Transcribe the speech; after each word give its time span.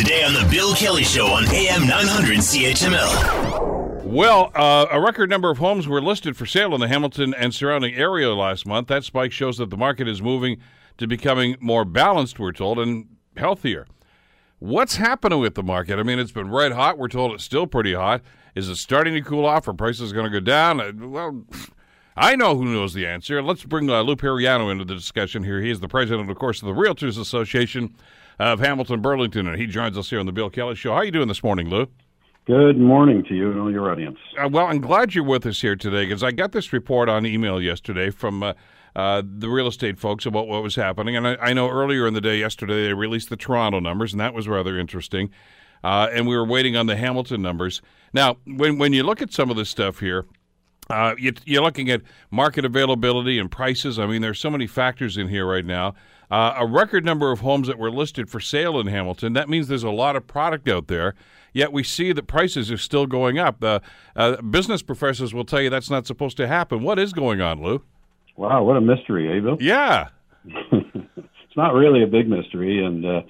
Today 0.00 0.24
on 0.24 0.32
The 0.32 0.48
Bill 0.50 0.74
Kelly 0.74 1.04
Show 1.04 1.26
on 1.26 1.44
AM 1.48 1.86
900 1.86 2.38
CHML. 2.38 4.02
Well, 4.02 4.50
uh, 4.54 4.86
a 4.90 4.98
record 4.98 5.28
number 5.28 5.50
of 5.50 5.58
homes 5.58 5.86
were 5.86 6.00
listed 6.00 6.38
for 6.38 6.46
sale 6.46 6.74
in 6.74 6.80
the 6.80 6.88
Hamilton 6.88 7.34
and 7.34 7.54
surrounding 7.54 7.94
area 7.94 8.30
last 8.30 8.64
month. 8.64 8.88
That 8.88 9.04
spike 9.04 9.30
shows 9.30 9.58
that 9.58 9.68
the 9.68 9.76
market 9.76 10.08
is 10.08 10.22
moving 10.22 10.56
to 10.96 11.06
becoming 11.06 11.58
more 11.60 11.84
balanced, 11.84 12.38
we're 12.38 12.52
told, 12.52 12.78
and 12.78 13.08
healthier. 13.36 13.86
What's 14.58 14.96
happening 14.96 15.38
with 15.38 15.54
the 15.54 15.62
market? 15.62 15.98
I 15.98 16.02
mean, 16.02 16.18
it's 16.18 16.32
been 16.32 16.50
red 16.50 16.72
hot. 16.72 16.96
We're 16.96 17.08
told 17.08 17.34
it's 17.34 17.44
still 17.44 17.66
pretty 17.66 17.92
hot. 17.92 18.22
Is 18.54 18.70
it 18.70 18.76
starting 18.76 19.12
to 19.12 19.20
cool 19.20 19.44
off? 19.44 19.68
Are 19.68 19.74
prices 19.74 20.14
going 20.14 20.24
to 20.24 20.30
go 20.30 20.40
down? 20.40 20.80
Uh, 20.80 20.92
Well, 20.96 21.44
I 22.20 22.36
know 22.36 22.54
who 22.54 22.66
knows 22.66 22.92
the 22.92 23.06
answer. 23.06 23.42
Let's 23.42 23.64
bring 23.64 23.88
uh, 23.88 24.02
Lou 24.02 24.14
Periano 24.14 24.70
into 24.70 24.84
the 24.84 24.94
discussion 24.94 25.42
here. 25.42 25.62
He 25.62 25.70
is 25.70 25.80
the 25.80 25.88
president, 25.88 26.30
of 26.30 26.36
course, 26.38 26.60
of 26.60 26.66
the 26.66 26.74
Realtors 26.74 27.18
Association 27.18 27.94
of 28.38 28.60
Hamilton 28.60 29.00
Burlington, 29.00 29.48
and 29.48 29.58
he 29.58 29.66
joins 29.66 29.96
us 29.96 30.10
here 30.10 30.20
on 30.20 30.26
the 30.26 30.32
Bill 30.32 30.50
Kelly 30.50 30.74
Show. 30.74 30.90
How 30.90 30.98
are 30.98 31.04
you 31.06 31.12
doing 31.12 31.28
this 31.28 31.42
morning, 31.42 31.70
Lou? 31.70 31.86
Good 32.44 32.78
morning 32.78 33.24
to 33.24 33.34
you 33.34 33.50
and 33.50 33.58
all 33.58 33.72
your 33.72 33.90
audience. 33.90 34.18
Uh, 34.38 34.50
well, 34.50 34.66
I'm 34.66 34.82
glad 34.82 35.14
you're 35.14 35.24
with 35.24 35.46
us 35.46 35.62
here 35.62 35.76
today 35.76 36.04
because 36.04 36.22
I 36.22 36.30
got 36.30 36.52
this 36.52 36.74
report 36.74 37.08
on 37.08 37.24
email 37.24 37.58
yesterday 37.58 38.10
from 38.10 38.42
uh, 38.42 38.52
uh, 38.94 39.22
the 39.24 39.48
real 39.48 39.66
estate 39.66 39.98
folks 39.98 40.26
about 40.26 40.46
what 40.46 40.62
was 40.62 40.74
happening. 40.74 41.16
And 41.16 41.26
I, 41.26 41.36
I 41.36 41.52
know 41.54 41.70
earlier 41.70 42.06
in 42.06 42.12
the 42.12 42.20
day 42.20 42.38
yesterday 42.38 42.88
they 42.88 42.92
released 42.92 43.30
the 43.30 43.36
Toronto 43.38 43.80
numbers, 43.80 44.12
and 44.12 44.20
that 44.20 44.34
was 44.34 44.46
rather 44.46 44.78
interesting. 44.78 45.30
Uh, 45.82 46.08
and 46.12 46.26
we 46.26 46.36
were 46.36 46.44
waiting 46.44 46.76
on 46.76 46.84
the 46.84 46.96
Hamilton 46.96 47.40
numbers. 47.40 47.80
Now, 48.12 48.36
when, 48.44 48.76
when 48.76 48.92
you 48.92 49.04
look 49.04 49.22
at 49.22 49.32
some 49.32 49.48
of 49.48 49.56
this 49.56 49.70
stuff 49.70 50.00
here, 50.00 50.26
uh, 50.90 51.14
you, 51.18 51.32
you're 51.44 51.62
looking 51.62 51.90
at 51.90 52.02
market 52.30 52.64
availability 52.64 53.38
and 53.38 53.50
prices. 53.50 53.98
I 53.98 54.06
mean, 54.06 54.22
there's 54.22 54.38
so 54.38 54.50
many 54.50 54.66
factors 54.66 55.16
in 55.16 55.28
here 55.28 55.46
right 55.46 55.64
now. 55.64 55.94
Uh, 56.30 56.54
a 56.58 56.66
record 56.66 57.04
number 57.04 57.32
of 57.32 57.40
homes 57.40 57.66
that 57.66 57.78
were 57.78 57.90
listed 57.90 58.30
for 58.30 58.38
sale 58.38 58.78
in 58.78 58.86
Hamilton. 58.86 59.32
That 59.32 59.48
means 59.48 59.68
there's 59.68 59.82
a 59.82 59.90
lot 59.90 60.14
of 60.14 60.26
product 60.26 60.68
out 60.68 60.86
there. 60.86 61.14
Yet 61.52 61.72
we 61.72 61.82
see 61.82 62.12
that 62.12 62.28
prices 62.28 62.70
are 62.70 62.78
still 62.78 63.06
going 63.06 63.38
up. 63.38 63.62
Uh, 63.62 63.80
uh, 64.14 64.40
business 64.42 64.82
professors 64.82 65.34
will 65.34 65.44
tell 65.44 65.60
you 65.60 65.70
that's 65.70 65.90
not 65.90 66.06
supposed 66.06 66.36
to 66.36 66.46
happen. 66.46 66.82
What 66.82 66.98
is 66.98 67.12
going 67.12 67.40
on, 67.40 67.62
Lou? 67.62 67.82
Wow, 68.36 68.62
what 68.62 68.76
a 68.76 68.80
mystery, 68.80 69.36
eh, 69.36 69.40
Bill? 69.40 69.56
Yeah. 69.60 70.08
it's 70.44 71.56
not 71.56 71.74
really 71.74 72.02
a 72.02 72.06
big 72.06 72.28
mystery, 72.28 72.84
and 72.84 73.04
uh, 73.04 73.22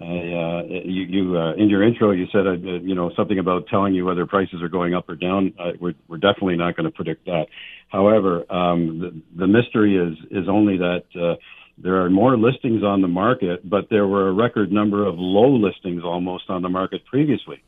I, 0.00 0.04
uh, 0.04 0.62
you, 0.68 1.02
you 1.02 1.38
uh, 1.38 1.54
in 1.54 1.70
your 1.70 1.82
intro 1.82 2.10
you 2.10 2.26
said 2.30 2.46
uh, 2.46 2.52
you 2.52 2.94
know 2.94 3.10
something 3.16 3.38
about 3.38 3.66
telling 3.68 3.94
you 3.94 4.04
whether 4.04 4.26
prices 4.26 4.62
are 4.62 4.68
going 4.68 4.94
up 4.94 5.08
or 5.08 5.16
down. 5.16 5.54
We're, 5.80 5.94
we're 6.06 6.18
definitely 6.18 6.56
not 6.56 6.76
going 6.76 6.84
to 6.84 6.90
predict 6.90 7.24
that. 7.26 7.46
However, 7.88 8.44
um, 8.52 8.98
the, 8.98 9.22
the 9.34 9.46
mystery 9.46 9.96
is 9.96 10.18
is 10.30 10.48
only 10.48 10.78
that. 10.78 11.04
Uh, 11.14 11.36
there 11.78 12.02
are 12.02 12.08
more 12.08 12.38
listings 12.38 12.82
on 12.82 13.02
the 13.02 13.08
market, 13.08 13.68
but 13.68 13.90
there 13.90 14.06
were 14.06 14.28
a 14.28 14.32
record 14.32 14.72
number 14.72 15.06
of 15.06 15.16
low 15.18 15.54
listings 15.54 16.02
almost 16.02 16.48
on 16.48 16.62
the 16.62 16.70
market 16.70 17.04
previously. 17.04 17.62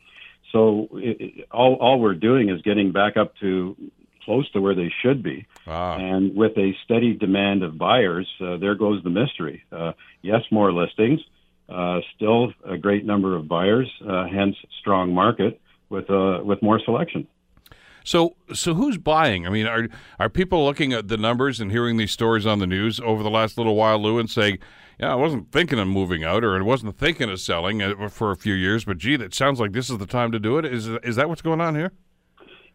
So 0.50 0.88
it, 0.94 1.20
it, 1.20 1.48
all, 1.50 1.74
all 1.74 2.00
we're 2.00 2.14
doing 2.14 2.48
is 2.48 2.62
getting 2.62 2.90
back 2.90 3.18
up 3.18 3.34
to 3.40 3.76
close 4.24 4.50
to 4.52 4.60
where 4.60 4.74
they 4.74 4.90
should 5.02 5.22
be. 5.22 5.46
Ah. 5.66 5.96
And 5.96 6.34
with 6.34 6.56
a 6.56 6.72
steady 6.84 7.14
demand 7.14 7.62
of 7.62 7.76
buyers, 7.76 8.28
uh, 8.40 8.56
there 8.56 8.74
goes 8.74 9.02
the 9.02 9.10
mystery. 9.10 9.62
Uh, 9.70 9.92
yes, 10.22 10.42
more 10.50 10.72
listings, 10.72 11.20
uh, 11.78 12.00
still 12.16 12.52
a 12.64 12.76
great 12.76 13.04
number 13.06 13.36
of 13.36 13.46
buyers, 13.46 13.88
uh, 14.08 14.26
hence 14.26 14.56
strong 14.80 15.14
market 15.14 15.60
with 15.90 16.10
uh, 16.10 16.40
with 16.42 16.60
more 16.60 16.80
selection. 16.84 17.26
So, 18.04 18.34
so 18.52 18.74
who's 18.74 18.98
buying? 18.98 19.46
I 19.46 19.50
mean, 19.50 19.66
are 19.66 19.86
are 20.18 20.28
people 20.28 20.64
looking 20.64 20.92
at 20.92 21.06
the 21.06 21.16
numbers 21.16 21.60
and 21.60 21.70
hearing 21.70 21.96
these 21.96 22.10
stories 22.10 22.46
on 22.46 22.58
the 22.58 22.66
news 22.66 22.98
over 23.00 23.22
the 23.22 23.30
last 23.30 23.58
little 23.58 23.76
while, 23.76 24.02
Lou, 24.02 24.18
and 24.18 24.28
saying, 24.28 24.58
"Yeah, 24.98 25.12
I 25.12 25.14
wasn't 25.14 25.52
thinking 25.52 25.78
of 25.78 25.86
moving 25.86 26.24
out, 26.24 26.42
or 26.42 26.56
I 26.56 26.62
wasn't 26.62 26.98
thinking 26.98 27.30
of 27.30 27.38
selling 27.38 27.80
uh, 27.80 28.08
for 28.08 28.32
a 28.32 28.36
few 28.36 28.54
years, 28.54 28.84
but 28.84 28.98
gee, 28.98 29.16
that 29.16 29.32
sounds 29.32 29.60
like 29.60 29.72
this 29.72 29.88
is 29.88 29.98
the 29.98 30.06
time 30.06 30.32
to 30.32 30.40
do 30.40 30.58
it." 30.58 30.64
Is 30.64 30.88
is 30.88 31.14
that 31.14 31.28
what's 31.28 31.42
going 31.42 31.60
on 31.60 31.76
here? 31.76 31.92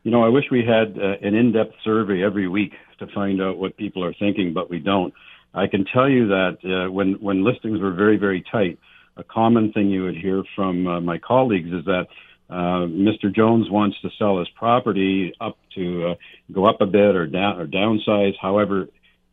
You 0.03 0.11
know, 0.11 0.23
I 0.23 0.29
wish 0.29 0.45
we 0.49 0.63
had 0.65 0.97
uh, 0.97 1.27
an 1.27 1.33
in-depth 1.33 1.75
survey 1.83 2.23
every 2.23 2.47
week 2.47 2.73
to 2.99 3.07
find 3.07 3.41
out 3.41 3.57
what 3.57 3.75
people 3.75 4.03
are 4.03 4.13
thinking, 4.13 4.53
but 4.53 4.69
we 4.69 4.79
don't. 4.79 5.13
I 5.53 5.67
can 5.67 5.85
tell 5.85 6.09
you 6.09 6.27
that 6.27 6.57
uh, 6.63 6.91
when 6.91 7.13
when 7.13 7.43
listings 7.43 7.81
were 7.81 7.91
very 7.91 8.17
very 8.17 8.43
tight, 8.49 8.77
a 9.17 9.23
common 9.23 9.71
thing 9.71 9.89
you 9.89 10.03
would 10.03 10.17
hear 10.17 10.43
from 10.55 10.87
uh, 10.87 11.01
my 11.01 11.17
colleagues 11.17 11.71
is 11.71 11.85
that 11.85 12.07
uh, 12.49 12.85
Mr. 12.87 13.33
Jones 13.33 13.69
wants 13.69 13.99
to 14.01 14.09
sell 14.17 14.39
his 14.39 14.49
property 14.49 15.33
up 15.39 15.57
to 15.75 16.09
uh, 16.09 16.15
go 16.51 16.65
up 16.65 16.81
a 16.81 16.85
bit 16.85 17.15
or 17.15 17.25
down 17.25 17.59
or 17.59 17.67
downsize. 17.67 18.33
However, 18.41 18.87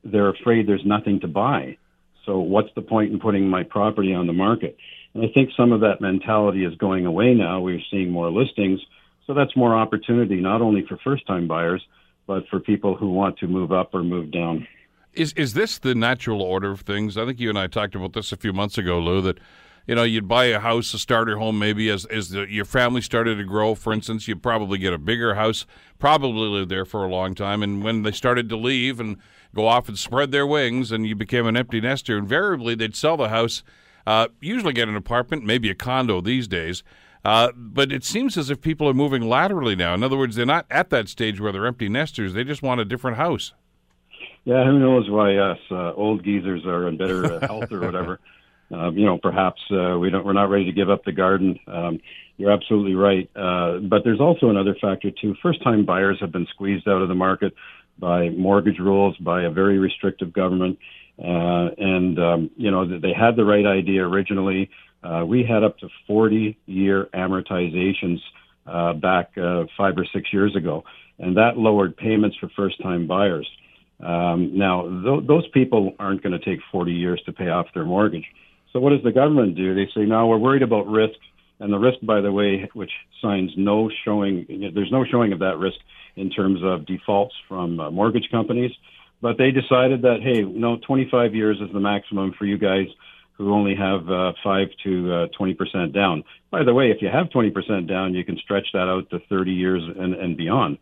they're 0.05 0.31
afraid 0.31 0.67
there's 0.67 0.85
nothing 0.85 1.21
to 1.21 1.29
buy. 1.29 1.77
So 2.25 2.39
what's 2.39 2.69
the 2.75 2.83
point 2.83 3.13
in 3.13 3.19
putting 3.19 3.49
my 3.49 3.63
property 3.63 4.15
on 4.15 4.27
the 4.27 4.33
market? 4.33 4.77
And 5.15 5.25
I 5.25 5.29
think 5.33 5.51
some 5.57 5.73
of 5.73 5.81
that 5.81 6.01
mentality 6.01 6.65
is 6.65 6.75
going 6.77 7.07
away 7.07 7.35
now. 7.35 7.61
We're 7.61 7.81
seeing 7.91 8.11
more 8.11 8.31
listings. 8.31 8.81
So 9.27 9.35
that's 9.35 9.57
more 9.57 9.77
opportunity, 9.77 10.37
not 10.37 10.63
only 10.63 10.85
for 10.87 10.97
first 11.03 11.27
time 11.27 11.49
buyers, 11.49 11.85
but 12.27 12.47
for 12.49 12.61
people 12.61 12.97
who 12.97 13.11
want 13.11 13.39
to 13.39 13.49
move 13.49 13.73
up 13.73 13.95
or 13.95 14.03
move 14.03 14.31
down. 14.31 14.67
Is 15.13 15.33
is 15.33 15.55
this 15.55 15.79
the 15.79 15.95
natural 15.95 16.41
order 16.41 16.71
of 16.71 16.83
things? 16.83 17.17
I 17.17 17.27
think 17.27 17.41
you 17.41 17.49
and 17.49 17.59
I 17.59 17.67
talked 17.67 17.97
about 17.97 18.13
this 18.13 18.31
a 18.31 18.37
few 18.37 18.53
months 18.53 18.79
ago, 18.79 19.01
Lou. 19.01 19.21
That 19.21 19.39
you 19.87 19.95
know 19.95 20.03
you'd 20.03 20.29
buy 20.29 20.47
a 20.47 20.61
house, 20.61 20.93
a 20.95 20.99
starter 20.99 21.37
home, 21.39 21.59
maybe 21.59 21.89
as 21.91 22.05
as 22.07 22.31
the, 22.31 22.51
your 22.51 22.65
family 22.65 23.01
started 23.01 23.37
to 23.37 23.45
grow. 23.45 23.75
For 23.75 23.93
instance, 23.93 24.29
you'd 24.29 24.43
probably 24.43 24.79
get 24.79 24.93
a 24.93 24.99
bigger 24.99 25.35
house, 25.35 25.67
probably 25.99 26.49
live 26.49 26.69
there 26.69 26.85
for 26.85 27.05
a 27.05 27.09
long 27.09 27.35
time, 27.35 27.63
and 27.63 27.83
when 27.83 28.03
they 28.03 28.13
started 28.13 28.49
to 28.49 28.57
leave 28.57 29.01
and 29.01 29.17
go 29.55 29.67
off 29.67 29.89
and 29.89 29.99
spread 29.99 30.31
their 30.31 30.47
wings, 30.47 30.93
and 30.93 31.07
you 31.07 31.15
became 31.15 31.47
an 31.47 31.57
empty 31.57 31.81
nester, 31.81 32.17
invariably 32.17 32.75
they'd 32.75 32.97
sell 32.97 33.17
the 33.17 33.29
house, 33.29 33.63
uh, 34.07 34.29
usually 34.41 34.73
get 34.73 34.89
an 34.89 34.97
apartment, 34.97 35.45
maybe 35.45 35.71
a 35.71 35.75
condo 35.75 36.21
these 36.21 36.47
days. 36.47 36.83
Uh, 37.25 37.53
but 37.55 37.93
it 37.93 38.03
seems 38.03 38.39
as 38.39 38.49
if 38.49 38.61
people 38.61 38.89
are 38.89 38.95
moving 38.95 39.29
laterally 39.29 39.77
now. 39.77 39.93
In 39.93 40.03
other 40.03 40.17
words, 40.17 40.37
they're 40.37 40.47
not 40.47 40.65
at 40.71 40.89
that 40.91 41.09
stage 41.09 41.39
where 41.39 41.53
they're 41.53 41.67
empty 41.67 41.89
nesters. 41.89 42.33
They 42.33 42.45
just 42.45 42.63
want 42.63 42.81
a 42.81 42.85
different 42.85 43.19
house. 43.19 43.53
Yeah, 44.45 44.65
who 44.65 44.79
knows 44.79 45.11
why 45.11 45.37
us 45.37 45.59
uh, 45.71 45.93
old 45.93 46.25
geezers 46.25 46.65
are 46.65 46.89
in 46.89 46.97
better 46.97 47.35
uh, 47.35 47.47
health 47.47 47.71
or 47.71 47.81
whatever. 47.81 48.21
Uh, 48.73 48.91
you 48.93 49.05
know, 49.05 49.19
perhaps 49.19 49.61
uh, 49.73 49.99
we 49.99 50.11
don't. 50.11 50.25
We're 50.25 50.33
not 50.33 50.51
ready 50.51 50.67
to 50.67 50.73
give 50.73 50.91
up 50.91 51.05
the 51.05 51.13
garden. 51.13 51.59
Um, 51.67 52.01
you're 52.37 52.53
absolutely 52.53 52.95
right. 52.95 53.29
Uh, 53.35 53.79
but 53.79 54.03
there's 54.05 54.21
also 54.21 54.49
another 54.49 54.77
factor 54.81 55.11
too. 55.11 55.35
First-time 55.43 55.85
buyers 55.85 56.19
have 56.21 56.33
been 56.33 56.47
squeezed 56.55 56.89
out 56.89 57.03
of 57.03 57.09
the 57.09 57.15
market 57.15 57.53
by 57.99 58.31
mortgage 58.31 58.79
rules, 58.79 59.17
by 59.19 59.43
a 59.43 59.51
very 59.51 59.79
restrictive 59.79 60.33
government, 60.33 60.79
uh, 61.19 61.69
and 61.77 62.19
um, 62.19 62.51
you 62.57 62.71
know 62.71 62.87
they 62.99 63.13
had 63.13 63.37
the 63.37 63.45
right 63.45 63.67
idea 63.67 64.03
originally. 64.07 64.71
Uh, 65.03 65.25
we 65.27 65.43
had 65.43 65.65
up 65.65 65.79
to 65.79 65.89
40-year 66.09 67.09
amortizations 67.15 68.19
uh, 68.67 68.93
back 68.93 69.31
uh, 69.39 69.65
five 69.77 69.97
or 69.97 70.07
six 70.13 70.33
years 70.33 70.55
ago, 70.55 70.85
and 71.19 71.37
that 71.37 71.57
lowered 71.57 71.97
payments 71.97 72.37
for 72.39 72.51
first-time 72.55 73.07
buyers. 73.07 73.49
Um, 73.99 74.57
now, 74.57 74.83
th- 74.83 75.27
those 75.27 75.47
people 75.49 75.95
aren't 75.99 76.23
going 76.23 76.39
to 76.39 76.45
take 76.45 76.61
40 76.71 76.93
years 76.93 77.23
to 77.27 77.33
pay 77.33 77.49
off 77.49 77.67
their 77.75 77.85
mortgage. 77.85 78.25
So, 78.73 78.81
what 78.81 78.91
does 78.91 79.03
the 79.03 79.13
government 79.13 79.57
do? 79.57 79.75
They 79.75 79.91
say, 79.95 80.07
no, 80.07 80.27
we're 80.27 80.39
worried 80.39 80.63
about 80.63 80.87
risk. 80.87 81.19
And 81.59 81.73
the 81.73 81.79
risk, 81.79 81.99
by 82.03 82.21
the 82.23 82.33
way, 82.33 82.71
which 82.73 82.91
signs 83.21 83.51
no 83.57 83.91
showing, 84.05 84.47
there's 84.75 84.91
no 84.91 85.05
showing 85.05 85.33
of 85.33 85.41
that 85.41 85.59
risk 85.59 85.77
in 86.17 86.31
terms 86.31 86.61
of 86.63 86.87
defaults 86.87 87.35
from 87.49 87.79
uh, 87.79 87.91
mortgage 87.91 88.29
companies. 88.31 88.71
But 89.21 89.37
they 89.37 89.51
decided 89.51 90.03
that, 90.03 90.21
hey, 90.23 90.43
no, 90.43 90.79
25 90.79 91.35
years 91.35 91.59
is 91.61 91.71
the 91.73 91.81
maximum 91.81 92.33
for 92.39 92.47
you 92.47 92.57
guys 92.57 92.87
who 93.37 93.53
only 93.53 93.75
have 93.75 94.09
uh, 94.11 94.33
5 94.43 94.69
to 94.85 95.13
uh, 95.13 95.27
20% 95.39 95.95
down. 95.95 96.25
By 96.51 96.63
the 96.63 96.73
way, 96.73 96.91
if 96.91 97.03
you 97.03 97.09
have 97.09 97.29
20% 97.29 97.89
down, 97.89 98.15
you 98.15 98.25
can 98.25 98.39
stretch 98.39 98.69
that 98.73 98.89
out 98.89 99.11
to 99.11 99.19
30 99.29 99.51
years 99.51 99.83
and, 99.99 100.15
and 100.15 100.37
beyond. 100.37 100.79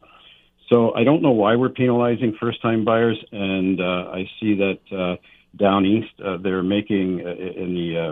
So 0.68 0.94
I 0.94 1.04
don't 1.04 1.22
know 1.22 1.30
why 1.30 1.56
we're 1.56 1.70
penalizing 1.70 2.36
first-time 2.38 2.84
buyers, 2.84 3.18
and 3.32 3.80
uh, 3.80 4.10
I 4.12 4.28
see 4.38 4.54
that 4.56 4.78
uh, 4.92 5.16
down 5.56 5.86
east 5.86 6.12
uh, 6.24 6.36
they're 6.42 6.62
making 6.62 7.22
uh, 7.24 7.30
in 7.30 7.74
the 7.74 7.98
uh, 7.98 8.10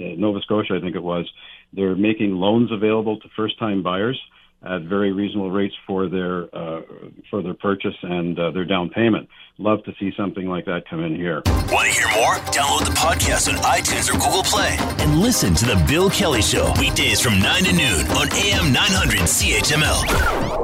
uh, 0.00 0.14
Nova 0.16 0.40
Scotia, 0.40 0.74
I 0.76 0.80
think 0.80 0.96
it 0.96 1.02
was, 1.02 1.30
they're 1.72 1.96
making 1.96 2.32
loans 2.32 2.70
available 2.72 3.18
to 3.20 3.28
first-time 3.36 3.82
buyers 3.82 4.20
at 4.66 4.82
very 4.82 5.12
reasonable 5.12 5.50
rates 5.50 5.74
for 5.86 6.08
their 6.08 6.44
uh, 6.56 6.80
for 7.28 7.42
their 7.42 7.52
purchase 7.52 7.94
and 8.02 8.36
their 8.36 8.64
down 8.64 8.88
payment. 8.88 9.28
Love 9.58 9.84
to 9.84 9.92
see 10.00 10.10
something 10.16 10.48
like 10.48 10.64
that 10.64 10.88
come 10.88 11.04
in 11.04 11.14
here. 11.14 11.42
Want 11.70 11.86
to 11.86 11.92
hear 11.92 12.08
more? 12.16 12.36
Download 12.50 12.84
the 12.86 12.92
podcast 12.96 13.52
on 13.52 13.56
iTunes 13.62 14.08
or 14.08 14.12
Google 14.12 14.42
Play 14.42 14.76
and 15.04 15.18
listen 15.20 15.54
to 15.54 15.66
The 15.66 15.84
Bill 15.86 16.08
Kelly 16.08 16.40
Show 16.40 16.72
weekdays 16.78 17.20
from 17.20 17.38
9 17.40 17.64
to 17.64 17.72
noon 17.72 18.06
on 18.08 18.32
AM 18.32 18.72
900 18.72 19.20
CHML. 19.20 20.63